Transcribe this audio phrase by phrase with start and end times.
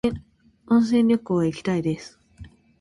[0.65, 2.19] 温泉旅行へ行きたいです